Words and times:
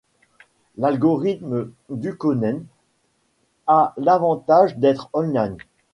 L'algorithme 0.77 1.69
d'Ukkonen 1.91 2.65
a 3.67 3.93
l'avantage 3.97 4.75
d'être 4.79 5.11
online. 5.13 5.57